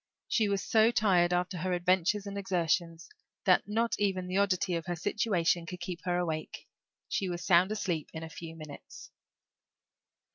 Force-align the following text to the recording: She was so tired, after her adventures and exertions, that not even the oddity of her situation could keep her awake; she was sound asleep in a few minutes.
She 0.27 0.49
was 0.49 0.63
so 0.63 0.89
tired, 0.89 1.31
after 1.31 1.59
her 1.59 1.73
adventures 1.73 2.25
and 2.25 2.35
exertions, 2.35 3.07
that 3.45 3.67
not 3.67 3.93
even 3.99 4.25
the 4.25 4.37
oddity 4.37 4.73
of 4.73 4.87
her 4.87 4.95
situation 4.95 5.67
could 5.67 5.79
keep 5.79 6.03
her 6.05 6.17
awake; 6.17 6.67
she 7.07 7.29
was 7.29 7.45
sound 7.45 7.71
asleep 7.71 8.09
in 8.11 8.23
a 8.23 8.27
few 8.27 8.55
minutes. 8.55 9.11